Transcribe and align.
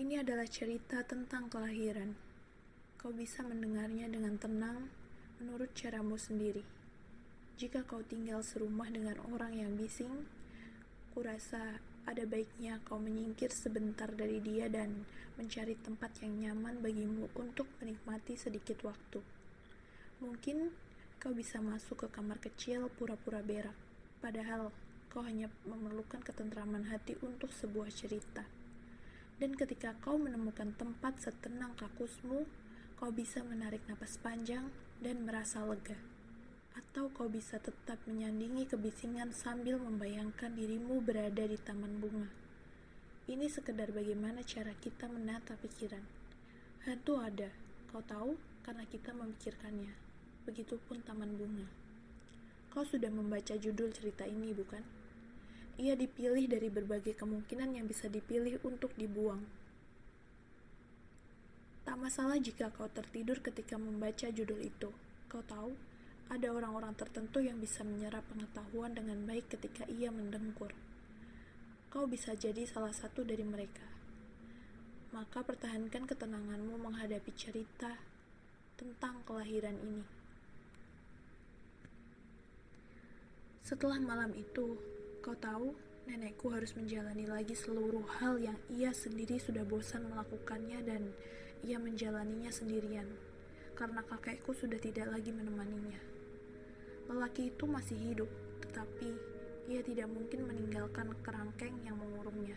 Ini 0.00 0.24
adalah 0.24 0.48
cerita 0.48 1.04
tentang 1.04 1.52
kelahiran. 1.52 2.16
Kau 2.96 3.12
bisa 3.12 3.44
mendengarnya 3.44 4.08
dengan 4.08 4.40
tenang 4.40 4.88
menurut 5.36 5.76
caramu 5.76 6.16
sendiri. 6.16 6.64
Jika 7.60 7.84
kau 7.84 8.00
tinggal 8.00 8.40
serumah 8.40 8.88
dengan 8.88 9.20
orang 9.28 9.60
yang 9.60 9.76
bising, 9.76 10.24
kurasa 11.12 11.84
ada 12.08 12.24
baiknya 12.24 12.80
kau 12.88 12.96
menyingkir 12.96 13.52
sebentar 13.52 14.08
dari 14.08 14.40
dia 14.40 14.72
dan 14.72 15.04
mencari 15.36 15.76
tempat 15.76 16.16
yang 16.24 16.48
nyaman 16.48 16.80
bagimu 16.80 17.28
untuk 17.36 17.68
menikmati 17.84 18.40
sedikit 18.40 18.80
waktu. 18.88 19.20
Mungkin 20.24 20.72
kau 21.20 21.36
bisa 21.36 21.60
masuk 21.60 22.08
ke 22.08 22.08
kamar 22.08 22.40
kecil 22.40 22.88
pura-pura 22.96 23.44
berak, 23.44 23.76
padahal 24.24 24.72
kau 25.12 25.20
hanya 25.20 25.52
memerlukan 25.68 26.24
ketentraman 26.24 26.88
hati 26.88 27.20
untuk 27.20 27.52
sebuah 27.52 27.92
cerita. 27.92 28.48
Dan 29.40 29.56
ketika 29.56 29.96
kau 30.04 30.20
menemukan 30.20 30.76
tempat 30.76 31.16
setenang 31.16 31.72
kakusmu, 31.80 32.44
kau 33.00 33.08
bisa 33.08 33.40
menarik 33.40 33.80
napas 33.88 34.20
panjang 34.20 34.68
dan 35.00 35.24
merasa 35.24 35.64
lega. 35.64 35.96
Atau 36.76 37.08
kau 37.16 37.24
bisa 37.32 37.56
tetap 37.56 37.96
menyandingi 38.04 38.68
kebisingan 38.68 39.32
sambil 39.32 39.80
membayangkan 39.80 40.52
dirimu 40.52 41.00
berada 41.00 41.48
di 41.48 41.56
taman 41.56 42.04
bunga. 42.04 42.28
Ini 43.32 43.48
sekedar 43.48 43.96
bagaimana 43.96 44.44
cara 44.44 44.76
kita 44.76 45.08
menata 45.08 45.56
pikiran. 45.56 46.04
Hantu 46.84 47.16
ada, 47.16 47.48
kau 47.88 48.04
tahu, 48.04 48.36
karena 48.60 48.84
kita 48.92 49.16
memikirkannya. 49.16 49.96
Begitupun 50.44 51.00
taman 51.00 51.40
bunga. 51.40 51.64
Kau 52.68 52.84
sudah 52.84 53.08
membaca 53.08 53.56
judul 53.56 53.88
cerita 53.88 54.28
ini, 54.28 54.52
bukan? 54.52 54.99
Ia 55.80 55.96
dipilih 55.96 56.44
dari 56.44 56.68
berbagai 56.68 57.16
kemungkinan 57.16 57.72
yang 57.72 57.88
bisa 57.88 58.04
dipilih 58.12 58.60
untuk 58.68 58.92
dibuang. 59.00 59.40
Tak 61.88 61.96
masalah 61.96 62.36
jika 62.36 62.68
kau 62.68 62.84
tertidur 62.92 63.40
ketika 63.40 63.80
membaca 63.80 64.28
judul 64.28 64.60
itu. 64.60 64.92
Kau 65.32 65.40
tahu, 65.40 65.72
ada 66.28 66.52
orang-orang 66.52 66.92
tertentu 66.92 67.40
yang 67.40 67.56
bisa 67.56 67.80
menyerap 67.80 68.28
pengetahuan 68.28 68.92
dengan 68.92 69.24
baik 69.24 69.56
ketika 69.56 69.88
ia 69.88 70.12
mendengkur. 70.12 70.76
Kau 71.88 72.04
bisa 72.04 72.36
jadi 72.36 72.68
salah 72.68 72.92
satu 72.92 73.24
dari 73.24 73.42
mereka. 73.42 73.88
Maka 75.16 75.40
pertahankan 75.40 76.04
ketenanganmu 76.04 76.76
menghadapi 76.76 77.32
cerita 77.32 77.96
tentang 78.76 79.24
kelahiran 79.24 79.80
ini. 79.80 80.04
Setelah 83.64 83.96
malam 83.98 84.36
itu, 84.36 84.78
Kau 85.20 85.36
tahu, 85.36 85.76
nenekku 86.08 86.48
harus 86.48 86.72
menjalani 86.72 87.28
lagi 87.28 87.52
seluruh 87.52 88.08
hal 88.24 88.40
yang 88.40 88.56
ia 88.72 88.88
sendiri 88.88 89.36
sudah 89.36 89.68
bosan 89.68 90.08
melakukannya 90.08 90.80
dan 90.80 91.12
ia 91.60 91.76
menjalaninya 91.76 92.48
sendirian, 92.48 93.04
karena 93.76 94.00
kakekku 94.00 94.56
sudah 94.56 94.80
tidak 94.80 95.12
lagi 95.12 95.28
menemaninya. 95.28 96.00
Lelaki 97.04 97.52
itu 97.52 97.68
masih 97.68 98.00
hidup, 98.00 98.32
tetapi 98.64 99.12
ia 99.68 99.84
tidak 99.84 100.08
mungkin 100.08 100.48
meninggalkan 100.48 101.12
kerangkeng 101.20 101.76
yang 101.84 102.00
mengurungnya. 102.00 102.56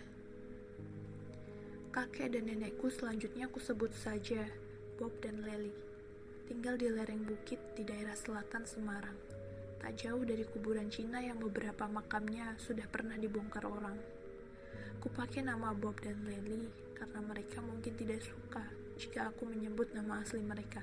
Kakek 1.92 2.32
dan 2.32 2.48
nenekku 2.48 2.88
selanjutnya 2.88 3.52
aku 3.52 3.60
sebut 3.60 3.92
saja 3.92 4.48
Bob 4.96 5.12
dan 5.20 5.44
Lely, 5.44 5.76
tinggal 6.48 6.80
di 6.80 6.88
lereng 6.88 7.28
bukit 7.28 7.60
di 7.76 7.84
daerah 7.84 8.16
selatan 8.16 8.64
Semarang 8.64 9.33
tak 9.84 10.00
jauh 10.00 10.24
dari 10.24 10.48
kuburan 10.48 10.88
Cina 10.88 11.20
yang 11.20 11.36
beberapa 11.44 11.92
makamnya 11.92 12.56
sudah 12.56 12.88
pernah 12.88 13.20
dibongkar 13.20 13.68
orang. 13.68 14.00
Kupakai 15.04 15.44
nama 15.44 15.76
Bob 15.76 16.00
dan 16.00 16.24
Lely 16.24 16.72
karena 16.96 17.20
mereka 17.20 17.60
mungkin 17.60 17.92
tidak 18.00 18.24
suka 18.24 18.64
jika 18.96 19.28
aku 19.28 19.44
menyebut 19.44 19.92
nama 19.92 20.24
asli 20.24 20.40
mereka. 20.40 20.80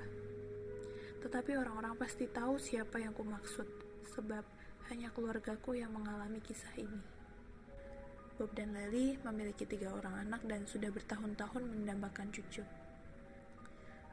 Tetapi 1.25 1.57
orang-orang 1.57 1.97
pasti 1.97 2.29
tahu 2.29 2.61
siapa 2.61 3.01
yang 3.01 3.17
ku 3.17 3.25
maksud, 3.25 3.65
sebab 4.13 4.45
hanya 4.93 5.09
keluargaku 5.09 5.81
yang 5.81 5.89
mengalami 5.89 6.37
kisah 6.37 6.77
ini. 6.77 7.01
Bob 8.37 8.53
dan 8.53 8.69
Lely 8.77 9.17
memiliki 9.25 9.65
tiga 9.65 9.97
orang 9.97 10.29
anak 10.29 10.45
dan 10.45 10.69
sudah 10.69 10.93
bertahun-tahun 10.93 11.65
mendambakan 11.65 12.29
cucu. 12.29 12.61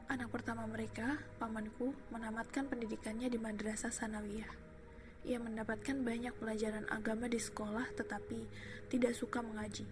Anak 0.09 0.33
pertama 0.33 0.65
mereka, 0.65 1.21
pamanku, 1.37 1.93
menamatkan 2.09 2.65
pendidikannya 2.65 3.29
di 3.29 3.37
Madrasah 3.37 3.93
Sanawiyah 3.93 4.68
ia 5.27 5.39
mendapatkan 5.39 5.99
banyak 5.99 6.31
pelajaran 6.39 6.87
agama 6.87 7.27
di 7.27 7.39
sekolah 7.41 7.91
tetapi 7.95 8.39
tidak 8.87 9.11
suka 9.15 9.43
mengaji. 9.43 9.83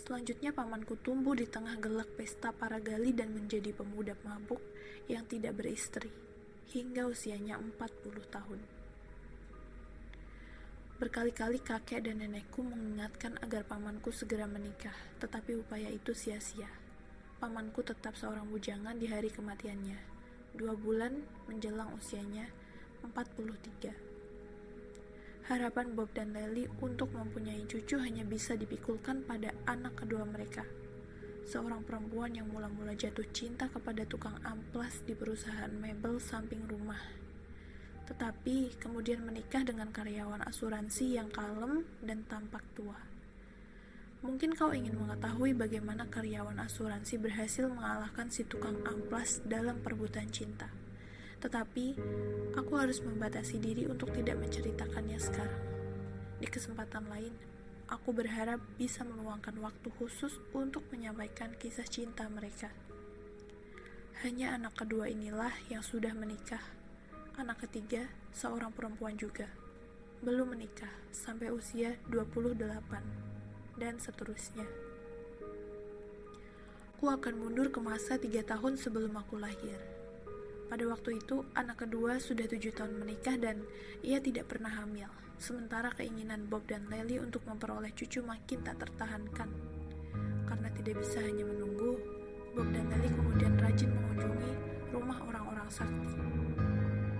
Selanjutnya 0.00 0.50
pamanku 0.50 0.96
tumbuh 1.04 1.36
di 1.36 1.44
tengah 1.44 1.76
gelak 1.76 2.08
pesta 2.16 2.50
para 2.50 2.80
gali 2.80 3.12
dan 3.12 3.36
menjadi 3.36 3.70
pemuda 3.76 4.16
mabuk 4.24 4.58
yang 5.06 5.28
tidak 5.28 5.60
beristri 5.60 6.10
hingga 6.72 7.06
usianya 7.06 7.60
40 7.60 7.78
tahun. 8.32 8.60
Berkali-kali 11.00 11.64
kakek 11.64 12.04
dan 12.04 12.20
nenekku 12.20 12.60
mengingatkan 12.60 13.40
agar 13.40 13.64
pamanku 13.64 14.12
segera 14.12 14.44
menikah, 14.44 14.92
tetapi 15.16 15.56
upaya 15.56 15.88
itu 15.88 16.12
sia-sia. 16.12 16.68
Pamanku 17.40 17.80
tetap 17.80 18.20
seorang 18.20 18.44
bujangan 18.52 19.00
di 19.00 19.08
hari 19.08 19.32
kematiannya, 19.32 19.96
dua 20.60 20.76
bulan 20.76 21.24
menjelang 21.48 21.88
usianya 21.96 22.52
43. 23.00 24.09
Harapan 25.50 25.98
Bob 25.98 26.14
dan 26.14 26.30
Lely 26.30 26.70
untuk 26.78 27.10
mempunyai 27.10 27.66
cucu 27.66 27.98
hanya 27.98 28.22
bisa 28.22 28.54
dipikulkan 28.54 29.26
pada 29.26 29.50
anak 29.66 29.98
kedua 29.98 30.22
mereka. 30.22 30.62
Seorang 31.42 31.82
perempuan 31.82 32.30
yang 32.38 32.46
mula-mula 32.54 32.94
jatuh 32.94 33.26
cinta 33.34 33.66
kepada 33.66 34.06
tukang 34.06 34.38
amplas 34.46 35.02
di 35.02 35.10
perusahaan 35.18 35.74
mebel 35.74 36.22
samping 36.22 36.62
rumah. 36.70 37.02
Tetapi 38.06 38.78
kemudian 38.78 39.26
menikah 39.26 39.66
dengan 39.66 39.90
karyawan 39.90 40.46
asuransi 40.46 41.18
yang 41.18 41.26
kalem 41.34 41.82
dan 41.98 42.22
tampak 42.30 42.62
tua. 42.78 43.02
Mungkin 44.22 44.54
kau 44.54 44.70
ingin 44.70 44.94
mengetahui 45.02 45.58
bagaimana 45.58 46.06
karyawan 46.06 46.62
asuransi 46.62 47.18
berhasil 47.18 47.66
mengalahkan 47.66 48.30
si 48.30 48.46
tukang 48.46 48.78
amplas 48.86 49.42
dalam 49.42 49.82
perebutan 49.82 50.30
cinta. 50.30 50.70
Tetapi, 51.40 51.96
aku 52.52 52.72
harus 52.76 53.00
membatasi 53.00 53.56
diri 53.56 53.88
untuk 53.88 54.12
tidak 54.12 54.36
menceritakannya 54.36 55.16
sekarang. 55.16 55.64
Di 56.36 56.44
kesempatan 56.44 57.08
lain, 57.08 57.32
aku 57.88 58.12
berharap 58.12 58.60
bisa 58.76 59.08
meluangkan 59.08 59.56
waktu 59.64 59.88
khusus 59.96 60.36
untuk 60.52 60.84
menyampaikan 60.92 61.56
kisah 61.56 61.88
cinta 61.88 62.28
mereka. 62.28 62.68
Hanya 64.20 64.52
anak 64.52 64.76
kedua 64.76 65.08
inilah 65.08 65.52
yang 65.72 65.80
sudah 65.80 66.12
menikah. 66.12 66.60
Anak 67.40 67.64
ketiga, 67.64 68.04
seorang 68.36 68.68
perempuan 68.76 69.16
juga. 69.16 69.48
Belum 70.20 70.52
menikah 70.52 70.92
sampai 71.08 71.48
usia 71.48 71.96
28 72.12 73.80
dan 73.80 73.96
seterusnya. 73.96 74.68
Aku 77.00 77.08
akan 77.08 77.32
mundur 77.40 77.72
ke 77.72 77.80
masa 77.80 78.20
tiga 78.20 78.44
tahun 78.44 78.76
sebelum 78.76 79.16
aku 79.16 79.40
lahir 79.40 79.99
pada 80.70 80.86
waktu 80.86 81.18
itu, 81.18 81.42
anak 81.58 81.82
kedua 81.82 82.22
sudah 82.22 82.46
tujuh 82.46 82.70
tahun 82.70 83.02
menikah 83.02 83.34
dan 83.34 83.66
ia 84.06 84.22
tidak 84.22 84.54
pernah 84.54 84.70
hamil. 84.70 85.10
Sementara 85.34 85.90
keinginan 85.90 86.46
Bob 86.46 86.62
dan 86.70 86.86
Lely 86.86 87.18
untuk 87.18 87.42
memperoleh 87.42 87.90
cucu 87.90 88.22
makin 88.22 88.62
tak 88.62 88.78
tertahankan. 88.78 89.50
Karena 90.46 90.70
tidak 90.70 91.02
bisa 91.02 91.18
hanya 91.26 91.42
menunggu, 91.42 91.98
Bob 92.54 92.70
dan 92.70 92.86
Lely 92.86 93.10
kemudian 93.10 93.58
rajin 93.58 93.90
mengunjungi 93.90 94.52
rumah 94.94 95.18
orang-orang 95.26 95.66
sakti 95.74 96.14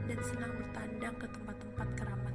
dan 0.06 0.18
senang 0.22 0.52
bertandang 0.54 1.14
ke 1.18 1.26
tempat-tempat 1.26 1.88
keramat. 1.98 2.34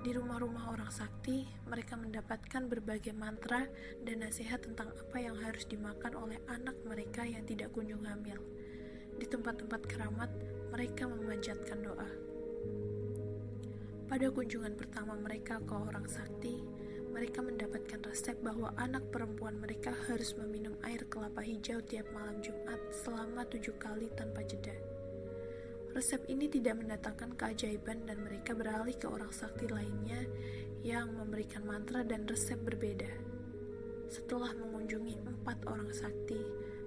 Di 0.00 0.10
rumah-rumah 0.16 0.64
orang 0.72 0.88
sakti, 0.88 1.44
mereka 1.68 1.92
mendapatkan 2.00 2.62
berbagai 2.72 3.12
mantra 3.12 3.68
dan 4.00 4.24
nasihat 4.24 4.64
tentang 4.64 4.96
apa 4.96 5.18
yang 5.20 5.36
harus 5.44 5.68
dimakan 5.68 6.16
oleh 6.16 6.40
anak 6.48 6.80
mereka 6.88 7.28
yang 7.28 7.44
tidak 7.44 7.68
kunjung 7.76 8.00
hamil 8.08 8.55
di 9.16 9.26
tempat-tempat 9.28 9.82
keramat, 9.88 10.30
mereka 10.72 11.08
memanjatkan 11.08 11.80
doa. 11.80 12.08
Pada 14.06 14.30
kunjungan 14.30 14.78
pertama 14.78 15.18
mereka 15.18 15.58
ke 15.64 15.74
orang 15.74 16.06
sakti, 16.06 16.62
mereka 17.10 17.40
mendapatkan 17.40 18.04
resep 18.04 18.36
bahwa 18.44 18.76
anak 18.76 19.08
perempuan 19.08 19.56
mereka 19.56 19.90
harus 20.06 20.36
meminum 20.36 20.76
air 20.84 21.00
kelapa 21.08 21.40
hijau 21.40 21.80
tiap 21.80 22.04
malam 22.12 22.38
Jumat 22.44 22.76
selama 22.92 23.48
tujuh 23.48 23.74
kali 23.80 24.12
tanpa 24.12 24.44
jeda. 24.44 24.76
Resep 25.96 26.28
ini 26.28 26.44
tidak 26.44 26.76
mendatangkan 26.76 27.40
keajaiban 27.40 28.04
dan 28.04 28.20
mereka 28.20 28.52
beralih 28.52 28.92
ke 28.92 29.08
orang 29.08 29.32
sakti 29.32 29.64
lainnya 29.64 30.28
yang 30.84 31.08
memberikan 31.16 31.64
mantra 31.64 32.04
dan 32.04 32.28
resep 32.28 32.60
berbeda. 32.60 33.08
Setelah 34.12 34.52
mengunjungi 34.52 35.24
empat 35.24 35.64
orang 35.66 35.88
sakti, 35.96 36.36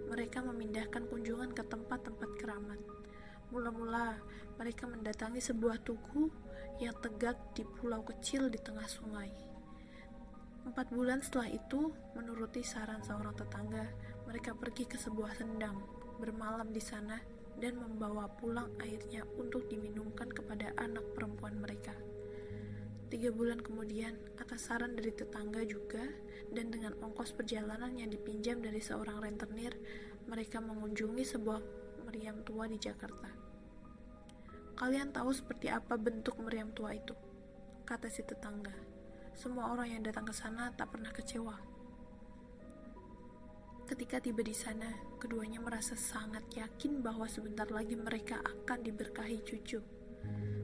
mereka 0.09 0.41
memindahkan 0.41 1.05
kunjungan 1.05 1.53
ke 1.53 1.61
tempat-tempat 1.61 2.29
keramat. 2.41 2.81
Mula-mula, 3.53 4.17
mereka 4.57 4.89
mendatangi 4.89 5.37
sebuah 5.39 5.85
tugu 5.85 6.33
yang 6.81 6.97
tegak 6.97 7.37
di 7.53 7.61
pulau 7.61 8.01
kecil 8.01 8.49
di 8.49 8.57
tengah 8.57 8.85
sungai. 8.89 9.29
Empat 10.65 10.91
bulan 10.91 11.21
setelah 11.21 11.49
itu, 11.49 11.93
menuruti 12.17 12.65
saran 12.65 13.01
seorang 13.05 13.33
tetangga, 13.37 13.85
mereka 14.25 14.53
pergi 14.57 14.85
ke 14.85 14.97
sebuah 14.97 15.37
sendang, 15.37 15.77
bermalam 16.17 16.69
di 16.69 16.81
sana, 16.81 17.17
dan 17.57 17.77
membawa 17.77 18.29
pulang 18.39 18.69
airnya 18.79 19.25
untuk 19.37 19.67
diminumkan 19.69 20.29
kepada 20.29 20.73
anak 20.77 21.03
perempuan 21.13 21.57
mereka. 21.57 22.08
Tiga 23.09 23.33
bulan 23.33 23.57
kemudian, 23.57 24.13
atas 24.37 24.69
saran 24.69 24.93
dari 24.93 25.09
tetangga 25.09 25.65
juga, 25.65 26.05
dan 26.53 26.69
dengan 26.69 26.93
ongkos 27.01 27.33
perjalanan 27.33 27.97
yang 27.97 28.13
dipinjam 28.13 28.61
dari 28.61 28.77
seorang 28.77 29.17
rentenir, 29.25 29.73
mereka 30.29 30.61
mengunjungi 30.61 31.25
sebuah 31.25 31.57
meriam 32.05 32.45
tua 32.45 32.69
di 32.69 32.77
Jakarta. 32.77 33.33
Kalian 34.77 35.09
tahu 35.09 35.33
seperti 35.33 35.73
apa 35.73 35.97
bentuk 35.97 36.37
meriam 36.37 36.69
tua 36.69 36.93
itu? 36.93 37.17
Kata 37.81 38.13
si 38.13 38.21
tetangga. 38.21 38.77
Semua 39.33 39.73
orang 39.73 39.89
yang 39.89 40.05
datang 40.05 40.29
ke 40.29 40.33
sana 40.37 40.69
tak 40.77 40.93
pernah 40.93 41.09
kecewa. 41.09 41.57
Ketika 43.89 44.21
tiba 44.21 44.45
di 44.45 44.53
sana, 44.53 45.17
keduanya 45.17 45.57
merasa 45.57 45.97
sangat 45.97 46.45
yakin 46.53 47.01
bahwa 47.01 47.25
sebentar 47.25 47.65
lagi 47.73 47.97
mereka 47.97 48.37
akan 48.37 48.85
diberkahi 48.85 49.41
cucu. 49.41 49.81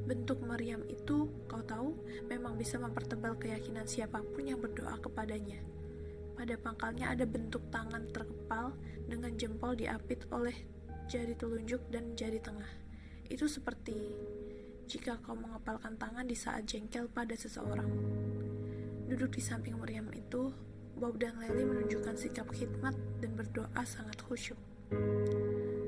Bentuk 0.05 0.37
meriam 0.45 0.85
itu, 0.85 1.25
kau 1.49 1.65
tahu, 1.65 1.97
memang 2.29 2.53
bisa 2.61 2.77
mempertebal 2.77 3.33
keyakinan 3.41 3.89
siapa 3.89 4.21
pun 4.21 4.45
yang 4.45 4.61
berdoa 4.61 5.01
kepadanya. 5.01 5.57
Pada 6.37 6.53
pangkalnya 6.61 7.09
ada 7.17 7.25
bentuk 7.25 7.65
tangan 7.73 8.05
terkepal 8.13 8.77
dengan 9.09 9.33
jempol 9.33 9.73
diapit 9.73 10.21
oleh 10.29 10.53
jari 11.09 11.33
telunjuk 11.33 11.81
dan 11.89 12.13
jari 12.13 12.37
tengah. 12.37 12.69
Itu 13.25 13.49
seperti 13.49 13.97
jika 14.85 15.17
kau 15.25 15.33
mengepalkan 15.33 15.97
tangan 15.97 16.29
di 16.29 16.37
saat 16.37 16.69
jengkel 16.69 17.09
pada 17.09 17.33
seseorang. 17.33 17.89
Duduk 19.09 19.33
di 19.33 19.41
samping 19.41 19.77
meriam 19.81 20.05
itu, 20.13 20.53
Bob 21.01 21.17
dan 21.17 21.41
Lely 21.41 21.65
menunjukkan 21.65 22.13
sikap 22.13 22.45
khidmat 22.53 22.93
dan 23.21 23.31
berdoa 23.33 23.81
sangat 23.81 24.21
khusyuk. 24.21 24.57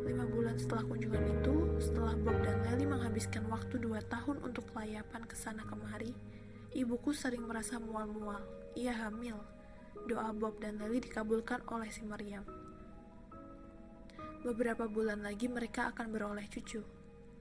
Lima 0.08 0.24
bulan 0.24 0.56
setelah 0.56 0.88
kunjungan 0.88 1.20
itu, 1.36 1.56
setelah 1.84 2.16
Bob 2.16 2.40
dan 2.40 2.64
Lely 2.64 2.88
menghabiskan 2.88 3.44
waktu 3.52 3.76
dua 3.76 4.00
tahun 4.08 4.40
untuk 4.40 4.64
kelayapan 4.72 5.28
ke 5.28 5.36
sana 5.36 5.68
kemari, 5.68 6.16
ibuku 6.72 7.12
sering 7.12 7.44
merasa 7.44 7.76
mual-mual. 7.76 8.40
Ia 8.80 8.96
hamil. 8.96 9.36
Doa 10.08 10.32
Bob 10.32 10.64
dan 10.64 10.80
Lely 10.80 11.04
dikabulkan 11.04 11.60
oleh 11.68 11.92
si 11.92 12.08
Maryam. 12.08 12.48
Beberapa 14.48 14.88
bulan 14.88 15.28
lagi 15.28 15.52
mereka 15.52 15.92
akan 15.92 16.08
beroleh 16.08 16.48
cucu. 16.48 16.80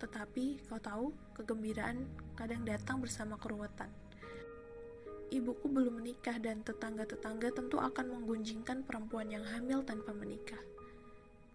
Tetapi, 0.03 0.67
kau 0.67 0.83
tahu, 0.83 1.15
kegembiraan 1.39 2.03
kadang 2.35 2.67
datang 2.67 2.99
bersama 2.99 3.39
keruwetan. 3.39 3.95
Ibuku 5.31 5.71
belum 5.71 6.03
menikah 6.03 6.43
dan 6.43 6.67
tetangga-tetangga 6.67 7.55
tentu 7.55 7.79
akan 7.79 8.11
menggunjingkan 8.11 8.83
perempuan 8.83 9.31
yang 9.31 9.47
hamil 9.55 9.87
tanpa 9.87 10.11
menikah. 10.11 10.59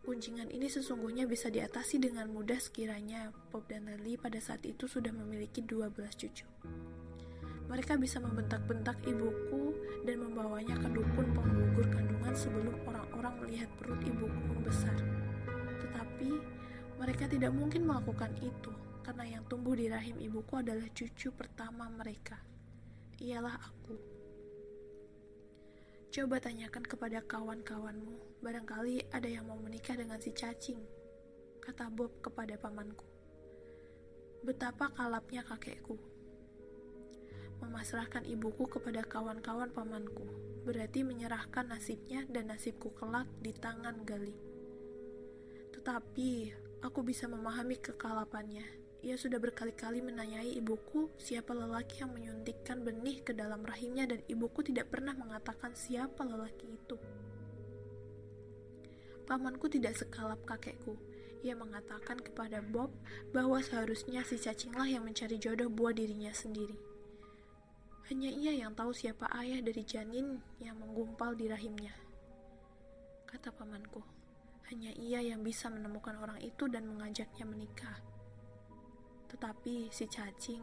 Kunjingan 0.02 0.50
ini 0.50 0.66
sesungguhnya 0.66 1.30
bisa 1.30 1.54
diatasi 1.54 2.02
dengan 2.02 2.26
mudah 2.34 2.58
sekiranya 2.58 3.30
Bob 3.54 3.70
dan 3.70 3.86
Lily 3.86 4.18
pada 4.18 4.42
saat 4.42 4.66
itu 4.66 4.90
sudah 4.90 5.14
memiliki 5.14 5.62
12 5.62 5.94
cucu. 5.94 6.50
Mereka 7.70 8.02
bisa 8.02 8.18
membentak-bentak 8.18 8.98
ibuku 9.06 9.78
dan 10.02 10.26
membawanya 10.26 10.74
ke 10.82 10.90
dukun 10.90 11.28
penggugur 11.38 11.86
kandungan 11.94 12.34
sebelum 12.34 12.76
orang-orang 12.90 13.46
melihat 13.46 13.70
perut 13.78 14.02
ibuku 14.02 14.42
membesar. 14.50 14.98
Tetapi 15.86 16.34
mereka 16.98 17.30
tidak 17.30 17.54
mungkin 17.54 17.86
melakukan 17.86 18.34
itu 18.42 18.74
karena 19.06 19.38
yang 19.38 19.46
tumbuh 19.46 19.78
di 19.78 19.86
rahim 19.86 20.18
ibuku 20.18 20.66
adalah 20.66 20.90
cucu 20.98 21.30
pertama 21.30 21.86
mereka. 21.94 22.42
Ialah 23.22 23.54
aku. 23.54 24.11
Coba 26.12 26.44
tanyakan 26.44 26.84
kepada 26.84 27.24
kawan-kawanmu, 27.24 28.44
barangkali 28.44 29.16
ada 29.16 29.32
yang 29.32 29.48
mau 29.48 29.56
menikah 29.56 29.96
dengan 29.96 30.20
si 30.20 30.36
cacing, 30.36 30.84
kata 31.64 31.88
Bob 31.88 32.12
kepada 32.20 32.60
pamanku. 32.60 33.08
Betapa 34.44 34.92
kalapnya 34.92 35.40
kakekku. 35.48 35.96
Memasrahkan 37.64 38.28
ibuku 38.28 38.68
kepada 38.68 39.08
kawan-kawan 39.08 39.72
pamanku, 39.72 40.28
berarti 40.68 41.08
menyerahkan 41.08 41.72
nasibnya 41.72 42.28
dan 42.28 42.52
nasibku 42.52 42.92
kelak 42.92 43.32
di 43.40 43.56
tangan 43.56 44.04
Gali. 44.04 44.36
Tetapi, 45.72 46.32
aku 46.84 47.08
bisa 47.08 47.32
memahami 47.32 47.80
kekalapannya 47.80 48.81
ia 49.02 49.18
sudah 49.18 49.42
berkali-kali 49.42 49.98
menanyai 49.98 50.62
ibuku 50.62 51.10
siapa 51.18 51.58
lelaki 51.58 52.06
yang 52.06 52.14
menyuntikkan 52.14 52.86
benih 52.86 53.26
ke 53.26 53.34
dalam 53.34 53.66
rahimnya 53.66 54.06
dan 54.06 54.22
ibuku 54.30 54.62
tidak 54.62 54.94
pernah 54.94 55.18
mengatakan 55.18 55.74
siapa 55.74 56.22
lelaki 56.22 56.70
itu. 56.70 57.02
Pamanku 59.26 59.66
tidak 59.74 59.98
sekalap 59.98 60.38
kakekku. 60.46 60.94
Ia 61.42 61.58
mengatakan 61.58 62.22
kepada 62.22 62.62
Bob 62.62 62.94
bahwa 63.34 63.58
seharusnya 63.58 64.22
si 64.22 64.38
cacinglah 64.38 64.86
yang 64.86 65.02
mencari 65.02 65.42
jodoh 65.42 65.74
buah 65.74 65.98
dirinya 65.98 66.30
sendiri. 66.30 66.78
Hanya 68.14 68.30
ia 68.30 68.54
yang 68.54 68.78
tahu 68.78 68.94
siapa 68.94 69.26
ayah 69.42 69.66
dari 69.66 69.82
janin 69.82 70.38
yang 70.62 70.78
menggumpal 70.78 71.34
di 71.34 71.50
rahimnya. 71.50 71.98
Kata 73.26 73.50
pamanku, 73.50 74.04
hanya 74.70 74.94
ia 74.94 75.26
yang 75.26 75.42
bisa 75.42 75.74
menemukan 75.74 76.22
orang 76.22 76.38
itu 76.46 76.70
dan 76.70 76.86
mengajaknya 76.86 77.48
menikah. 77.50 78.11
Tetapi 79.32 79.88
si 79.96 80.06
cacing, 80.12 80.60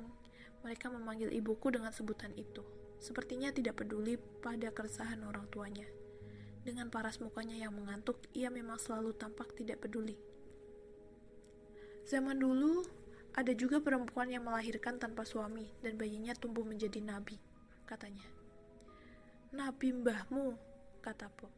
mereka 0.61 0.93
memanggil 0.93 1.33
ibuku 1.33 1.73
dengan 1.73 1.89
sebutan 1.89 2.37
itu. 2.37 2.61
Sepertinya 3.01 3.49
tidak 3.49 3.81
peduli 3.81 4.21
pada 4.45 4.69
keresahan 4.69 5.25
orang 5.25 5.49
tuanya. 5.49 5.89
Dengan 6.67 6.93
paras 6.93 7.17
mukanya 7.23 7.57
yang 7.57 7.73
mengantuk, 7.73 8.21
ia 8.37 8.53
memang 8.53 8.77
selalu 8.77 9.17
tampak 9.17 9.57
tidak 9.57 9.81
peduli. 9.81 10.21
Zaman 12.05 12.37
dulu, 12.37 12.85
ada 13.33 13.55
juga 13.57 13.81
perempuan 13.81 14.29
yang 14.29 14.45
melahirkan 14.45 15.01
tanpa 15.01 15.25
suami 15.25 15.65
dan 15.81 15.97
bayinya 15.97 16.35
tumbuh 16.37 16.67
menjadi 16.67 17.01
nabi, 17.01 17.41
katanya. 17.89 18.27
Nabi 19.55 19.97
mbahmu, 19.97 20.59
kata 21.01 21.31
Pop. 21.33 21.49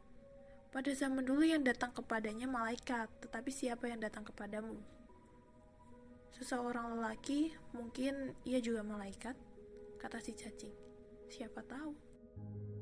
Pada 0.70 0.94
zaman 0.94 1.26
dulu 1.26 1.42
yang 1.42 1.66
datang 1.66 1.90
kepadanya 1.90 2.46
malaikat, 2.46 3.10
tetapi 3.26 3.50
siapa 3.50 3.90
yang 3.90 3.98
datang 3.98 4.22
kepadamu? 4.22 4.99
Seseorang 6.34 6.98
lelaki, 6.98 7.50
mungkin 7.74 8.34
ia 8.46 8.62
juga 8.62 8.86
malaikat, 8.86 9.34
kata 9.98 10.22
si 10.22 10.34
cacing. 10.34 10.74
Siapa 11.30 11.62
tahu? 11.66 11.92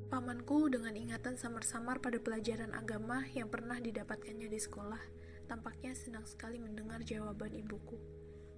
Pamanku 0.08 0.72
dengan 0.72 0.96
ingatan 0.96 1.36
samar-samar 1.36 2.00
pada 2.00 2.16
pelajaran 2.16 2.72
agama 2.72 3.28
yang 3.36 3.52
pernah 3.52 3.76
didapatkannya 3.76 4.48
di 4.48 4.56
sekolah, 4.56 5.00
tampaknya 5.44 5.92
senang 5.92 6.24
sekali 6.24 6.56
mendengar 6.56 7.04
jawaban 7.04 7.52
ibuku. 7.52 8.00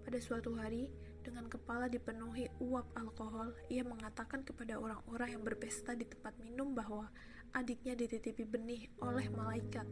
Pada 0.06 0.18
suatu 0.22 0.54
hari, 0.54 0.90
dengan 1.20 1.50
kepala 1.50 1.90
dipenuhi 1.90 2.48
uap 2.62 2.96
alkohol, 2.96 3.52
ia 3.68 3.84
mengatakan 3.84 4.40
kepada 4.40 4.80
orang-orang 4.80 5.36
yang 5.36 5.42
berpesta 5.44 5.92
di 5.92 6.08
tempat 6.08 6.32
minum 6.40 6.72
bahwa 6.72 7.10
adiknya 7.52 7.98
dititipi 7.98 8.46
benih 8.46 8.88
oleh 9.04 9.26
malaikat 9.28 9.84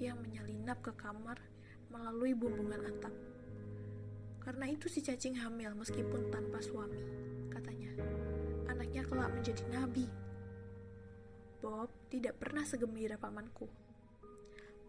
yang 0.00 0.16
menyelinap 0.22 0.80
ke 0.80 0.94
kamar 0.96 1.36
melalui 1.92 2.32
bumbungan 2.32 2.86
atap. 2.86 3.12
Karena 4.50 4.66
itu 4.66 4.90
si 4.90 4.98
cacing 4.98 5.38
hamil 5.46 5.78
meskipun 5.78 6.26
tanpa 6.26 6.58
suami, 6.58 6.98
katanya. 7.54 7.94
Anaknya 8.66 9.06
kelak 9.06 9.30
menjadi 9.30 9.62
nabi. 9.70 10.10
Bob 11.62 11.86
tidak 12.10 12.34
pernah 12.42 12.66
segembira 12.66 13.14
pamanku. 13.14 13.70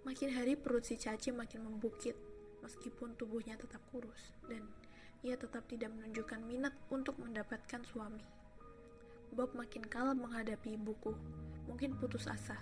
Makin 0.01 0.33
hari 0.33 0.57
perut 0.57 0.81
si 0.81 0.97
cacing 0.97 1.37
makin 1.37 1.61
membukit, 1.61 2.17
meskipun 2.65 3.13
tubuhnya 3.13 3.53
tetap 3.53 3.85
kurus, 3.93 4.33
dan 4.49 4.65
ia 5.21 5.37
tetap 5.37 5.69
tidak 5.69 5.93
menunjukkan 5.93 6.41
minat 6.41 6.73
untuk 6.89 7.21
mendapatkan 7.21 7.85
suami. 7.85 8.25
Bob 9.29 9.53
makin 9.53 9.85
kalah 9.85 10.17
menghadapi 10.17 10.73
ibuku, 10.73 11.13
mungkin 11.69 11.93
putus 12.01 12.25
asa. 12.25 12.57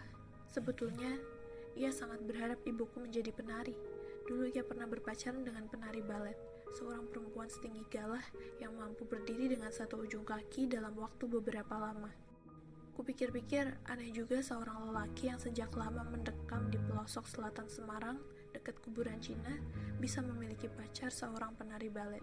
Sebetulnya, 0.51 1.15
ia 1.79 1.96
sangat 1.96 2.20
berharap 2.27 2.60
ibuku 2.68 3.00
menjadi 3.00 3.32
penari. 3.32 3.72
Dulu 4.27 4.51
ia 4.51 4.68
pernah 4.68 4.84
berpacaran 4.84 5.48
dengan 5.48 5.63
penari 5.72 6.03
balet, 6.03 6.49
seorang 6.78 7.10
perempuan 7.10 7.50
setinggi 7.50 7.82
galah 7.90 8.22
yang 8.62 8.78
mampu 8.78 9.06
berdiri 9.06 9.50
dengan 9.50 9.74
satu 9.74 10.06
ujung 10.06 10.22
kaki 10.22 10.70
dalam 10.70 10.94
waktu 10.98 11.26
beberapa 11.26 11.76
lama. 11.80 12.12
Kupikir-pikir 12.94 13.80
aneh 13.88 14.12
juga 14.12 14.44
seorang 14.44 14.92
lelaki 14.92 15.32
yang 15.32 15.40
sejak 15.40 15.72
lama 15.72 16.04
mendekam 16.04 16.68
di 16.68 16.76
pelosok 16.84 17.32
selatan 17.32 17.72
Semarang 17.72 18.20
dekat 18.52 18.76
kuburan 18.84 19.24
Cina 19.24 19.56
bisa 20.04 20.20
memiliki 20.20 20.68
pacar 20.68 21.08
seorang 21.08 21.56
penari 21.56 21.88
balet. 21.88 22.22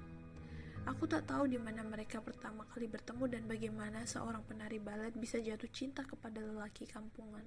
Aku 0.87 1.09
tak 1.09 1.26
tahu 1.26 1.50
di 1.50 1.59
mana 1.59 1.83
mereka 1.83 2.23
pertama 2.23 2.62
kali 2.69 2.87
bertemu 2.87 3.25
dan 3.26 3.43
bagaimana 3.49 4.05
seorang 4.05 4.45
penari 4.47 4.79
balet 4.79 5.17
bisa 5.17 5.41
jatuh 5.41 5.73
cinta 5.73 6.05
kepada 6.05 6.45
lelaki 6.45 6.87
kampungan. 6.87 7.43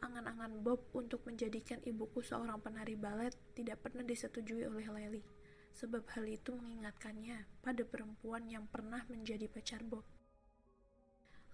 Angan-angan 0.00 0.64
Bob 0.64 0.80
untuk 0.96 1.20
menjadikan 1.28 1.82
ibuku 1.84 2.24
seorang 2.24 2.56
penari 2.62 2.96
balet 2.96 3.36
tidak 3.52 3.84
pernah 3.84 4.00
disetujui 4.00 4.64
oleh 4.64 4.88
Lely 4.88 5.39
sebab 5.80 6.04
hal 6.12 6.28
itu 6.28 6.52
mengingatkannya 6.52 7.48
pada 7.64 7.80
perempuan 7.88 8.44
yang 8.52 8.68
pernah 8.68 9.00
menjadi 9.08 9.48
pacar 9.48 9.80
Bob. 9.80 10.04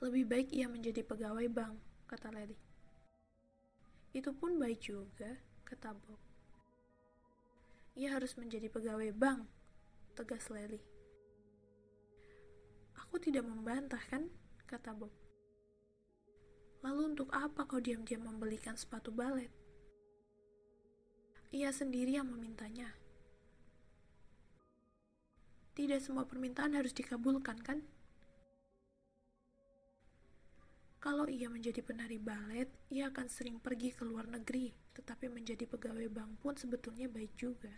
Lebih 0.02 0.26
baik 0.26 0.49
ia 0.50 0.66
menjadi 0.66 1.06
pegawai 1.06 1.47
bank, 1.47 1.78
kata 2.11 2.35
Lely. 2.35 2.59
Itu 4.11 4.35
pun 4.35 4.59
baik 4.59 4.83
juga, 4.83 5.38
kata 5.62 5.95
Bob. 5.95 6.18
Ia 7.95 8.18
harus 8.18 8.35
menjadi 8.35 8.66
pegawai 8.66 9.14
bank, 9.14 9.47
tegas 10.18 10.50
Lely. 10.50 10.83
Aku 13.06 13.23
tidak 13.23 13.47
membantah 13.47 14.02
kan, 14.11 14.26
kata 14.66 14.90
Bob. 14.90 15.14
Lalu 16.83 17.14
untuk 17.14 17.30
apa 17.30 17.62
kau 17.62 17.78
diam-diam 17.78 18.26
membelikan 18.26 18.75
sepatu 18.75 19.14
balet? 19.14 19.54
Ia 21.54 21.71
sendiri 21.71 22.18
yang 22.18 22.26
memintanya. 22.26 23.06
Tidak 25.76 26.00
semua 26.00 26.25
permintaan 26.25 26.73
harus 26.73 26.97
dikabulkan, 26.97 27.61
kan? 27.61 27.85
Kalau 30.97 31.28
ia 31.28 31.52
menjadi 31.52 31.85
penari 31.85 32.16
balet, 32.16 32.73
ia 32.88 33.12
akan 33.12 33.28
sering 33.28 33.61
pergi 33.61 33.92
ke 33.92 34.00
luar 34.02 34.25
negeri, 34.25 34.73
tetapi 34.97 35.28
menjadi 35.28 35.68
pegawai 35.68 36.09
bank 36.09 36.40
pun 36.40 36.56
sebetulnya 36.56 37.12
baik 37.12 37.37
juga. 37.37 37.71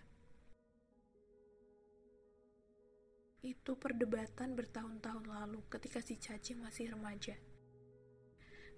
Itu 3.43 3.75
perdebatan 3.75 4.55
bertahun-tahun 4.55 5.27
lalu 5.27 5.67
ketika 5.67 5.99
si 5.99 6.23
cacing 6.23 6.63
masih 6.63 6.95
remaja. 6.95 7.35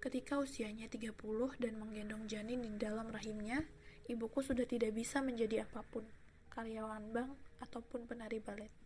Ketika 0.01 0.41
usianya 0.41 0.89
30 0.89 1.13
dan 1.61 1.77
menggendong 1.77 2.25
janin 2.25 2.65
di 2.65 2.73
dalam 2.73 3.05
rahimnya, 3.13 3.69
ibuku 4.09 4.41
sudah 4.41 4.65
tidak 4.65 4.97
bisa 4.97 5.21
menjadi 5.21 5.69
apa 5.69 5.85
pun, 5.85 6.09
karyawan 6.49 7.13
bank 7.13 7.37
ataupun 7.61 8.09
penari 8.09 8.41
balet. 8.41 8.80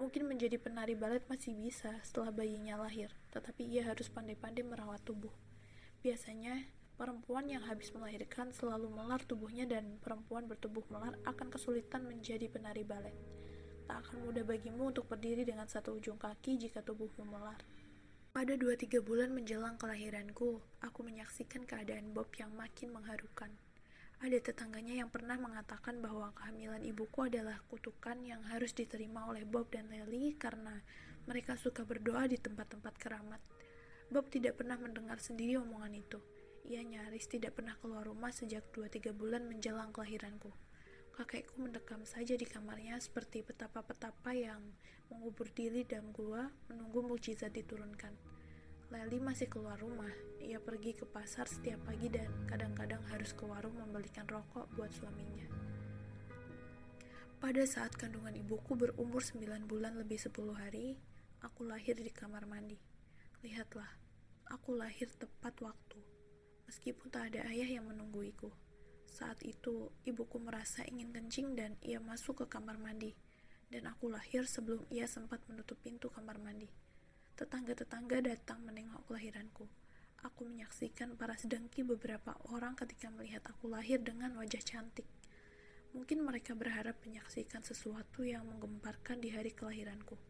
Mungkin 0.00 0.24
menjadi 0.24 0.56
penari 0.56 0.96
balet 0.96 1.20
masih 1.28 1.52
bisa 1.52 1.92
setelah 2.00 2.32
bayinya 2.32 2.80
lahir, 2.80 3.12
tetapi 3.30 3.64
ia 3.68 3.84
harus 3.84 4.08
pandai-pandai 4.08 4.64
merawat 4.64 5.04
tubuh. 5.04 5.32
Biasanya, 6.00 6.64
perempuan 6.96 7.46
yang 7.46 7.62
habis 7.68 7.92
melahirkan 7.92 8.50
selalu 8.56 8.90
melar 8.90 9.20
tubuhnya 9.22 9.68
dan 9.68 10.00
perempuan 10.00 10.48
bertubuh 10.48 10.82
melar 10.90 11.14
akan 11.28 11.52
kesulitan 11.52 12.08
menjadi 12.08 12.48
penari 12.48 12.82
balet. 12.82 13.14
Tak 13.86 14.08
akan 14.08 14.26
mudah 14.26 14.42
bagimu 14.42 14.90
untuk 14.90 15.06
berdiri 15.06 15.44
dengan 15.46 15.68
satu 15.68 15.94
ujung 15.94 16.18
kaki 16.18 16.56
jika 16.56 16.80
tubuhmu 16.82 17.28
melar. 17.28 17.60
Pada 18.32 18.56
dua 18.56 18.80
tiga 18.80 19.04
bulan 19.04 19.28
menjelang 19.36 19.76
kelahiranku, 19.76 20.58
aku 20.80 21.00
menyaksikan 21.04 21.68
keadaan 21.68 22.16
Bob 22.16 22.32
yang 22.40 22.48
makin 22.56 22.88
mengharukan. 22.88 23.52
Ada 24.22 24.38
tetangganya 24.38 25.02
yang 25.02 25.10
pernah 25.10 25.34
mengatakan 25.34 25.98
bahwa 25.98 26.30
kehamilan 26.38 26.86
ibuku 26.86 27.26
adalah 27.26 27.58
kutukan 27.66 28.22
yang 28.22 28.38
harus 28.54 28.70
diterima 28.70 29.26
oleh 29.26 29.42
Bob 29.42 29.74
dan 29.74 29.90
Lily 29.90 30.38
karena 30.38 30.78
mereka 31.26 31.58
suka 31.58 31.82
berdoa 31.82 32.30
di 32.30 32.38
tempat-tempat 32.38 32.94
keramat. 33.02 33.42
Bob 34.14 34.30
tidak 34.30 34.62
pernah 34.62 34.78
mendengar 34.78 35.18
sendiri 35.18 35.58
omongan 35.58 35.98
itu. 35.98 36.22
Ia 36.70 36.86
nyaris 36.86 37.26
tidak 37.26 37.58
pernah 37.58 37.74
keluar 37.82 38.06
rumah 38.06 38.30
sejak 38.30 38.62
2-3 38.70 39.10
bulan 39.10 39.42
menjelang 39.42 39.90
kelahiranku. 39.90 40.54
Kakekku 41.18 41.58
mendekam 41.58 42.06
saja 42.06 42.38
di 42.38 42.46
kamarnya 42.46 43.02
seperti 43.02 43.42
petapa-petapa 43.42 44.38
yang 44.38 44.62
mengubur 45.10 45.50
diri 45.50 45.82
dalam 45.82 46.14
gua 46.14 46.46
menunggu 46.70 47.02
mukjizat 47.02 47.50
diturunkan. 47.50 48.31
Leli 48.92 49.24
masih 49.24 49.48
keluar 49.48 49.80
rumah. 49.80 50.12
Ia 50.36 50.60
pergi 50.60 50.92
ke 50.92 51.08
pasar 51.08 51.48
setiap 51.48 51.80
pagi 51.88 52.12
dan 52.12 52.28
kadang-kadang 52.44 53.00
harus 53.08 53.32
ke 53.32 53.40
warung 53.48 53.72
membelikan 53.80 54.28
rokok 54.28 54.68
buat 54.76 54.92
suaminya. 54.92 55.48
Pada 57.40 57.64
saat 57.64 57.96
kandungan 57.96 58.36
ibuku 58.36 58.76
berumur 58.76 59.24
9 59.24 59.64
bulan 59.64 59.96
lebih 59.96 60.20
10 60.20 60.52
hari, 60.52 61.00
aku 61.40 61.64
lahir 61.64 61.96
di 61.96 62.12
kamar 62.12 62.44
mandi. 62.44 62.76
Lihatlah, 63.40 63.88
aku 64.52 64.76
lahir 64.76 65.08
tepat 65.16 65.56
waktu. 65.64 65.96
Meskipun 66.68 67.08
tak 67.08 67.32
ada 67.32 67.48
ayah 67.48 67.80
yang 67.80 67.88
menungguiku. 67.88 68.52
Saat 69.08 69.40
itu, 69.40 69.88
ibuku 70.04 70.36
merasa 70.36 70.84
ingin 70.84 71.16
kencing 71.16 71.56
dan 71.56 71.80
ia 71.80 71.96
masuk 71.96 72.44
ke 72.44 72.60
kamar 72.60 72.76
mandi. 72.76 73.16
Dan 73.72 73.88
aku 73.88 74.12
lahir 74.12 74.44
sebelum 74.44 74.84
ia 74.92 75.08
sempat 75.08 75.40
menutup 75.48 75.80
pintu 75.80 76.12
kamar 76.12 76.36
mandi. 76.36 76.81
Tetangga-tetangga 77.32 78.20
datang 78.20 78.60
menengok 78.60 79.08
kelahiranku. 79.08 79.64
Aku 80.20 80.44
menyaksikan 80.44 81.16
para 81.16 81.34
sedengki 81.34 81.80
beberapa 81.80 82.36
orang 82.52 82.76
ketika 82.76 83.08
melihat 83.08 83.40
aku 83.48 83.72
lahir 83.72 83.98
dengan 84.04 84.36
wajah 84.36 84.60
cantik. 84.60 85.08
Mungkin 85.96 86.24
mereka 86.24 86.52
berharap 86.52 87.00
menyaksikan 87.02 87.64
sesuatu 87.64 88.22
yang 88.24 88.44
menggemparkan 88.44 89.18
di 89.18 89.32
hari 89.32 89.50
kelahiranku. 89.56 90.20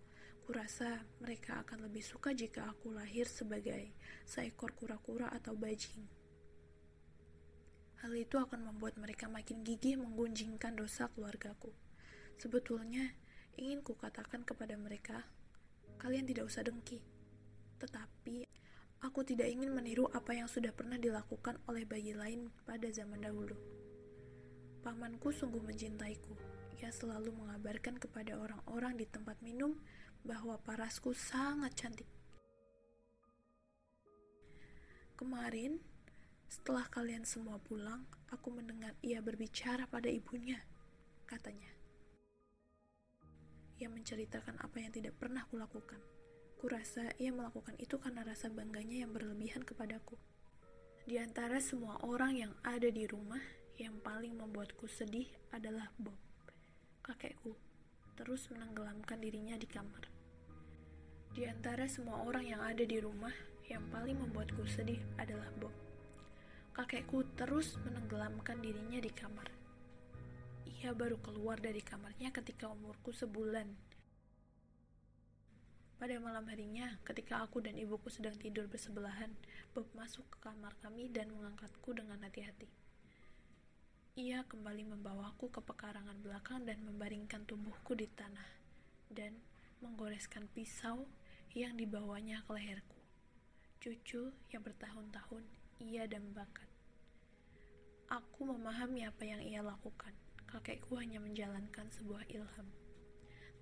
Kurasa 0.47 1.02
mereka 1.18 1.62
akan 1.66 1.90
lebih 1.90 2.02
suka 2.06 2.35
jika 2.35 2.71
aku 2.71 2.94
lahir 2.94 3.26
sebagai 3.26 3.94
seekor 4.23 4.75
kura-kura 4.75 5.30
atau 5.30 5.59
bajing. 5.59 6.06
Hal 8.02 8.14
itu 8.18 8.35
akan 8.35 8.66
membuat 8.66 8.99
mereka 8.99 9.30
makin 9.30 9.62
gigih 9.62 9.99
menggunjingkan 9.99 10.75
dosa 10.75 11.06
keluargaku. 11.14 11.71
Sebetulnya, 12.42 13.14
ingin 13.54 13.87
kukatakan 13.87 14.42
kepada 14.42 14.75
mereka 14.75 15.23
kalian 15.99 16.28
tidak 16.28 16.49
usah 16.49 16.62
dengki. 16.64 17.02
Tetapi, 17.82 18.46
aku 19.02 19.20
tidak 19.26 19.50
ingin 19.50 19.75
meniru 19.75 20.06
apa 20.14 20.37
yang 20.37 20.46
sudah 20.46 20.70
pernah 20.70 20.96
dilakukan 20.96 21.58
oleh 21.66 21.82
bayi 21.82 22.14
lain 22.14 22.49
pada 22.62 22.87
zaman 22.88 23.20
dahulu. 23.25 23.58
Pamanku 24.87 25.34
sungguh 25.34 25.62
mencintaiku. 25.62 26.34
Ia 26.82 26.90
selalu 26.90 27.30
mengabarkan 27.34 27.99
kepada 27.99 28.38
orang-orang 28.38 28.99
di 28.99 29.06
tempat 29.06 29.38
minum 29.42 29.78
bahwa 30.22 30.58
parasku 30.58 31.14
sangat 31.14 31.75
cantik. 31.75 32.11
Kemarin, 35.18 35.78
setelah 36.50 36.87
kalian 36.90 37.22
semua 37.22 37.62
pulang, 37.62 38.02
aku 38.34 38.50
mendengar 38.50 38.99
ia 39.06 39.22
berbicara 39.22 39.87
pada 39.87 40.11
ibunya, 40.11 40.58
katanya. 41.30 41.81
Ia 43.82 43.90
menceritakan 43.90 44.62
apa 44.62 44.78
yang 44.78 44.94
tidak 44.94 45.18
pernah 45.18 45.42
kulakukan. 45.50 45.98
Kurasa 46.62 47.10
ia 47.18 47.34
melakukan 47.34 47.74
itu 47.82 47.98
karena 47.98 48.22
rasa 48.22 48.46
bangganya 48.46 49.02
yang 49.02 49.10
berlebihan 49.10 49.66
kepadaku. 49.66 50.14
Di 51.02 51.18
antara 51.18 51.58
semua 51.58 51.98
orang 52.06 52.38
yang 52.38 52.54
ada 52.62 52.86
di 52.86 53.10
rumah, 53.10 53.42
yang 53.74 53.98
paling 53.98 54.38
membuatku 54.38 54.86
sedih 54.86 55.26
adalah 55.50 55.90
Bob, 55.98 56.14
kakekku, 57.02 57.58
terus 58.14 58.46
menenggelamkan 58.54 59.18
dirinya 59.18 59.58
di 59.58 59.66
kamar. 59.66 60.06
Di 61.34 61.50
antara 61.50 61.90
semua 61.90 62.22
orang 62.22 62.46
yang 62.46 62.62
ada 62.62 62.86
di 62.86 63.02
rumah, 63.02 63.34
yang 63.66 63.82
paling 63.90 64.14
membuatku 64.14 64.62
sedih 64.70 65.02
adalah 65.18 65.50
Bob. 65.58 65.74
Kakekku 66.70 67.26
terus 67.34 67.74
menenggelamkan 67.82 68.62
dirinya 68.62 69.02
di 69.02 69.10
kamar. 69.10 69.62
Ia 70.82 70.90
baru 70.98 71.14
keluar 71.22 71.62
dari 71.62 71.78
kamarnya 71.78 72.34
ketika 72.34 72.66
umurku 72.66 73.14
sebulan. 73.14 73.70
Pada 75.94 76.18
malam 76.18 76.42
harinya, 76.50 76.98
ketika 77.06 77.38
aku 77.38 77.62
dan 77.62 77.78
ibuku 77.78 78.10
sedang 78.10 78.34
tidur 78.34 78.66
bersebelahan, 78.66 79.30
Bob 79.78 79.86
masuk 79.94 80.26
ke 80.26 80.42
kamar 80.42 80.74
kami 80.82 81.06
dan 81.06 81.30
mengangkatku 81.30 81.94
dengan 81.94 82.18
hati-hati. 82.26 82.66
Ia 84.18 84.42
kembali 84.42 84.90
membawaku 84.90 85.54
ke 85.54 85.62
pekarangan 85.62 86.18
belakang 86.18 86.66
dan 86.66 86.82
membaringkan 86.82 87.46
tubuhku 87.46 87.94
di 87.94 88.10
tanah, 88.10 88.50
dan 89.06 89.38
menggoreskan 89.86 90.50
pisau 90.50 91.06
yang 91.54 91.78
dibawanya 91.78 92.42
ke 92.42 92.58
leherku. 92.58 92.98
Cucu 93.78 94.34
yang 94.50 94.66
bertahun-tahun 94.66 95.46
ia 95.78 96.10
dambakan. 96.10 96.66
Aku 98.10 98.50
memahami 98.50 99.06
apa 99.06 99.22
yang 99.22 99.38
ia 99.46 99.62
lakukan 99.62 100.21
kakekku 100.52 101.00
hanya 101.00 101.16
menjalankan 101.16 101.88
sebuah 101.97 102.28
ilham. 102.28 102.68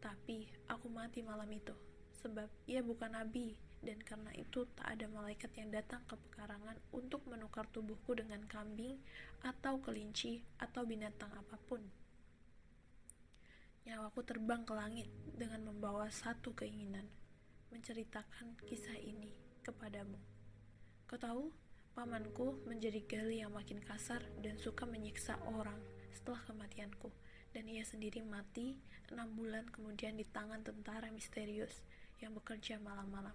Tapi 0.02 0.50
aku 0.66 0.90
mati 0.90 1.22
malam 1.22 1.46
itu, 1.54 1.70
sebab 2.18 2.50
ia 2.66 2.82
bukan 2.82 3.14
nabi, 3.14 3.54
dan 3.78 4.02
karena 4.02 4.34
itu 4.34 4.66
tak 4.74 4.98
ada 4.98 5.06
malaikat 5.06 5.54
yang 5.54 5.70
datang 5.70 6.02
ke 6.10 6.18
pekarangan 6.18 6.74
untuk 6.90 7.22
menukar 7.30 7.70
tubuhku 7.70 8.18
dengan 8.18 8.42
kambing 8.50 8.98
atau 9.46 9.78
kelinci 9.78 10.42
atau 10.58 10.82
binatang 10.82 11.30
apa 11.30 11.56
pun. 11.62 11.78
Nyawaku 13.86 14.20
terbang 14.26 14.66
ke 14.66 14.74
langit 14.74 15.08
dengan 15.38 15.70
membawa 15.70 16.10
satu 16.10 16.52
keinginan, 16.58 17.06
menceritakan 17.70 18.58
kisah 18.66 18.98
ini 18.98 19.30
kepadamu. 19.62 20.18
Kau 21.06 21.16
tahu, 21.16 21.54
pamanku 21.94 22.60
menjadi 22.66 23.00
gali 23.06 23.40
yang 23.40 23.54
makin 23.54 23.78
kasar 23.78 24.20
dan 24.42 24.60
suka 24.60 24.84
menyiksa 24.84 25.40
orang 25.48 25.80
setelah 26.12 26.42
kematianku 26.46 27.10
dan 27.50 27.66
ia 27.66 27.82
sendiri 27.82 28.22
mati 28.22 28.78
enam 29.10 29.26
bulan 29.34 29.66
kemudian 29.74 30.14
di 30.14 30.22
tangan 30.22 30.62
tentara 30.62 31.10
misterius 31.10 31.82
yang 32.22 32.36
bekerja 32.36 32.78
malam-malam. 32.78 33.34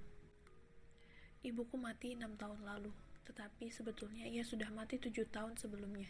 Ibuku 1.44 1.76
mati 1.78 2.16
enam 2.16 2.40
tahun 2.40 2.64
lalu, 2.64 2.90
tetapi 3.28 3.70
sebetulnya 3.70 4.26
ia 4.26 4.42
sudah 4.42 4.72
mati 4.72 4.98
tujuh 4.98 5.28
tahun 5.30 5.60
sebelumnya. 5.60 6.10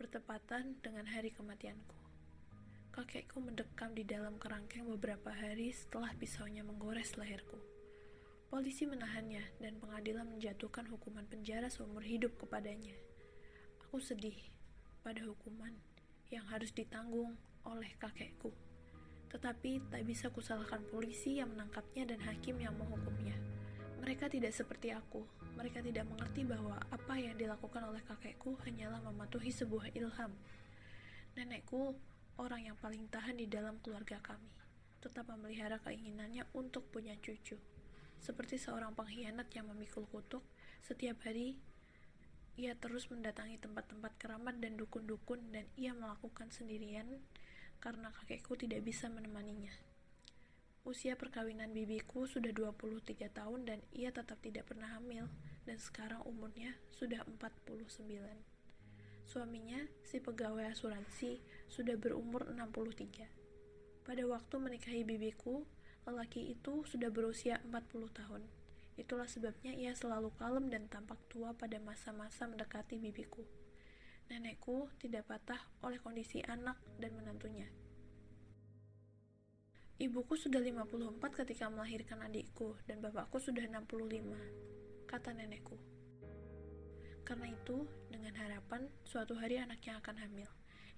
Bertepatan 0.00 0.80
dengan 0.82 1.06
hari 1.06 1.30
kematianku. 1.30 1.94
Kakekku 2.94 3.42
mendekam 3.42 3.90
di 3.94 4.06
dalam 4.06 4.38
kerangkeng 4.38 4.86
beberapa 4.86 5.30
hari 5.30 5.74
setelah 5.74 6.14
pisaunya 6.14 6.62
menggores 6.62 7.18
leherku. 7.18 7.58
Polisi 8.50 8.86
menahannya 8.86 9.42
dan 9.58 9.82
pengadilan 9.82 10.30
menjatuhkan 10.30 10.86
hukuman 10.86 11.26
penjara 11.26 11.66
seumur 11.66 12.06
hidup 12.06 12.38
kepadanya. 12.38 12.94
Aku 13.86 13.98
sedih 13.98 14.38
pada 15.04 15.20
hukuman 15.28 15.76
yang 16.32 16.48
harus 16.48 16.72
ditanggung 16.72 17.36
oleh 17.68 17.92
kakekku. 18.00 18.48
Tetapi 19.28 19.92
tak 19.92 20.02
bisa 20.08 20.32
kusalahkan 20.32 20.80
polisi 20.88 21.36
yang 21.44 21.52
menangkapnya 21.52 22.08
dan 22.08 22.24
hakim 22.24 22.56
yang 22.56 22.72
menghukumnya. 22.80 23.36
Mereka 24.00 24.32
tidak 24.32 24.56
seperti 24.56 24.96
aku. 24.96 25.28
Mereka 25.60 25.84
tidak 25.84 26.08
mengerti 26.08 26.48
bahwa 26.48 26.80
apa 26.88 27.14
yang 27.20 27.36
dilakukan 27.36 27.84
oleh 27.84 28.00
kakekku 28.08 28.56
hanyalah 28.64 29.04
mematuhi 29.04 29.52
sebuah 29.52 29.92
ilham. 29.92 30.32
Nenekku 31.36 31.92
orang 32.40 32.72
yang 32.72 32.76
paling 32.80 33.04
tahan 33.12 33.36
di 33.38 33.46
dalam 33.46 33.78
keluarga 33.84 34.18
kami, 34.24 34.50
tetap 35.04 35.28
memelihara 35.30 35.78
keinginannya 35.84 36.48
untuk 36.56 36.88
punya 36.90 37.14
cucu. 37.20 37.60
Seperti 38.18 38.56
seorang 38.56 38.96
pengkhianat 38.96 39.52
yang 39.52 39.68
memikul 39.68 40.08
kutuk, 40.08 40.42
setiap 40.80 41.20
hari 41.28 41.60
ia 42.54 42.78
terus 42.78 43.10
mendatangi 43.10 43.58
tempat-tempat 43.58 44.14
keramat 44.18 44.62
dan 44.62 44.78
dukun-dukun 44.78 45.40
dan 45.50 45.66
ia 45.74 45.90
melakukan 45.94 46.50
sendirian 46.54 47.06
karena 47.82 48.14
kakekku 48.14 48.54
tidak 48.54 48.86
bisa 48.86 49.10
menemaninya. 49.10 49.74
Usia 50.84 51.16
perkawinan 51.16 51.72
bibiku 51.72 52.28
sudah 52.28 52.52
23 52.52 53.16
tahun 53.32 53.60
dan 53.64 53.78
ia 53.96 54.12
tetap 54.12 54.38
tidak 54.44 54.68
pernah 54.68 54.92
hamil 54.94 55.26
dan 55.64 55.80
sekarang 55.80 56.20
umurnya 56.28 56.76
sudah 56.92 57.24
49. 57.24 57.88
Suaminya, 59.24 59.80
si 60.04 60.20
pegawai 60.20 60.68
asuransi, 60.68 61.40
sudah 61.72 61.96
berumur 61.96 62.44
63. 62.52 63.24
Pada 64.04 64.22
waktu 64.28 64.54
menikahi 64.60 65.00
bibiku, 65.00 65.64
Lelaki 66.04 66.52
itu 66.52 66.84
sudah 66.84 67.08
berusia 67.08 67.64
40 67.64 68.12
tahun. 68.12 68.44
Itulah 68.94 69.26
sebabnya 69.26 69.74
ia 69.74 69.90
selalu 69.94 70.30
kalem 70.38 70.70
dan 70.70 70.86
tampak 70.86 71.18
tua 71.26 71.50
pada 71.54 71.82
masa-masa 71.82 72.46
mendekati 72.46 73.02
bibiku. 73.02 73.42
Nenekku 74.30 74.88
tidak 75.02 75.28
patah 75.28 75.60
oleh 75.82 75.98
kondisi 76.00 76.40
anak 76.46 76.78
dan 76.96 77.12
menantunya. 77.18 77.66
Ibuku 79.94 80.34
sudah 80.34 80.58
54 80.58 81.22
ketika 81.44 81.70
melahirkan 81.70 82.18
adikku 82.24 82.74
dan 82.88 82.98
bapakku 82.98 83.38
sudah 83.38 83.62
65, 83.62 85.06
kata 85.06 85.30
nenekku. 85.30 85.78
Karena 87.22 87.52
itu, 87.52 87.86
dengan 88.10 88.34
harapan 88.36 88.90
suatu 89.06 89.38
hari 89.38 89.62
anaknya 89.62 90.02
akan 90.02 90.18
hamil, 90.18 90.50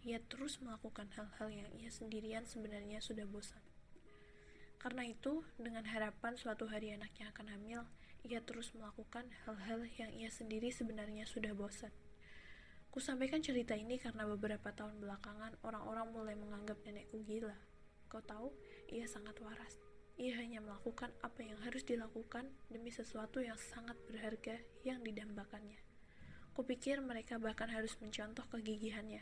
ia 0.06 0.22
terus 0.22 0.62
melakukan 0.62 1.10
hal-hal 1.18 1.48
yang 1.50 1.70
ia 1.76 1.90
sendirian 1.90 2.46
sebenarnya 2.46 3.02
sudah 3.02 3.26
bosan. 3.26 3.65
Karena 4.76 5.02
itu, 5.08 5.42
dengan 5.56 5.84
harapan 5.88 6.36
suatu 6.36 6.68
hari 6.68 6.92
anaknya 6.92 7.32
akan 7.32 7.56
hamil, 7.56 7.82
ia 8.26 8.42
terus 8.42 8.74
melakukan 8.74 9.26
hal-hal 9.46 9.86
yang 9.96 10.10
ia 10.10 10.28
sendiri 10.28 10.74
sebenarnya 10.74 11.24
sudah 11.30 11.54
bosan. 11.54 11.94
Kusampaikan 12.90 13.44
cerita 13.44 13.76
ini 13.76 14.00
karena 14.00 14.24
beberapa 14.24 14.72
tahun 14.72 14.98
belakangan 15.04 15.60
orang-orang 15.62 16.06
mulai 16.16 16.34
menganggap 16.34 16.80
nenekku 16.82 17.20
gila. 17.28 17.54
Kau 18.08 18.24
tahu, 18.24 18.48
ia 18.88 19.04
sangat 19.04 19.36
waras. 19.44 19.76
Ia 20.16 20.32
hanya 20.40 20.64
melakukan 20.64 21.12
apa 21.20 21.44
yang 21.44 21.60
harus 21.60 21.84
dilakukan 21.84 22.48
demi 22.72 22.88
sesuatu 22.88 23.44
yang 23.44 23.60
sangat 23.60 24.00
berharga 24.08 24.56
yang 24.80 25.04
didambakannya. 25.04 25.76
Kupikir 26.56 27.04
mereka 27.04 27.36
bahkan 27.36 27.68
harus 27.68 27.92
mencontoh 28.00 28.48
kegigihannya. 28.48 29.20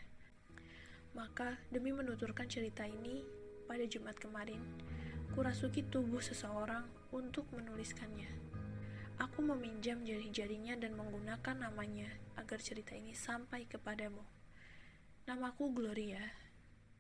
Maka, 1.18 1.58
demi 1.74 1.90
menuturkan 1.90 2.46
cerita 2.46 2.86
ini, 2.86 3.26
pada 3.66 3.82
Jumat 3.90 4.14
kemarin, 4.22 4.62
kurasuki 5.34 5.82
tubuh 5.82 6.22
seseorang 6.22 6.86
untuk 7.10 7.50
menuliskannya. 7.50 8.30
Aku 9.18 9.42
meminjam 9.42 10.06
jari-jarinya 10.06 10.78
dan 10.78 10.94
menggunakan 10.94 11.58
namanya 11.58 12.06
agar 12.38 12.62
cerita 12.62 12.94
ini 12.94 13.18
sampai 13.18 13.66
kepadamu. 13.66 14.22
Namaku 15.26 15.74
Gloria. 15.74 16.22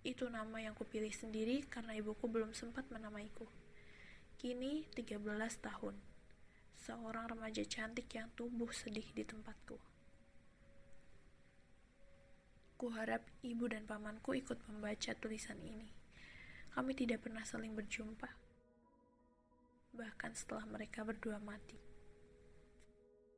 Itu 0.02 0.34
nama 0.34 0.58
yang 0.58 0.74
kupilih 0.74 1.14
sendiri 1.14 1.62
karena 1.70 1.94
ibuku 1.94 2.26
belum 2.26 2.58
sempat 2.58 2.90
menamaiku. 2.90 3.46
Kini 4.34 4.82
13 4.98 5.22
tahun. 5.62 5.94
Seorang 6.74 7.38
remaja 7.38 7.62
cantik 7.62 8.10
yang 8.18 8.34
tumbuh 8.34 8.74
sedih 8.74 9.06
di 9.14 9.22
tempatku. 9.22 9.78
Kuharap 12.82 13.22
ibu 13.46 13.70
dan 13.70 13.86
pamanku 13.86 14.34
ikut 14.34 14.58
membaca 14.66 15.14
tulisan 15.22 15.62
ini. 15.62 15.93
Kami 16.74 16.90
tidak 16.90 17.22
pernah 17.22 17.46
saling 17.46 17.70
berjumpa, 17.70 18.26
bahkan 19.94 20.34
setelah 20.34 20.66
mereka 20.66 21.06
berdua 21.06 21.38
mati. 21.38 21.83